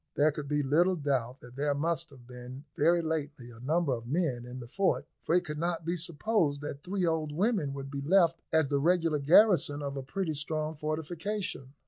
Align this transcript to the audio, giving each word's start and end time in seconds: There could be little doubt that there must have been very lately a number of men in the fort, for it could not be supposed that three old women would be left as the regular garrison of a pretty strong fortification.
There 0.15 0.31
could 0.31 0.47
be 0.47 0.63
little 0.63 0.95
doubt 0.95 1.41
that 1.41 1.55
there 1.55 1.75
must 1.75 2.09
have 2.09 2.25
been 2.25 2.65
very 2.75 3.03
lately 3.03 3.51
a 3.51 3.59
number 3.59 3.93
of 3.93 4.07
men 4.07 4.47
in 4.47 4.59
the 4.59 4.65
fort, 4.67 5.05
for 5.19 5.35
it 5.35 5.45
could 5.45 5.59
not 5.59 5.85
be 5.85 5.95
supposed 5.95 6.61
that 6.61 6.81
three 6.81 7.05
old 7.05 7.31
women 7.31 7.71
would 7.75 7.91
be 7.91 8.01
left 8.01 8.41
as 8.51 8.67
the 8.69 8.79
regular 8.79 9.19
garrison 9.19 9.83
of 9.83 9.95
a 9.95 10.01
pretty 10.01 10.33
strong 10.33 10.75
fortification. 10.75 11.75